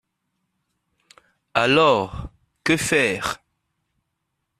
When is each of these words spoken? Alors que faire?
Alors 1.53 2.31
que 2.63 2.75
faire? 2.75 3.39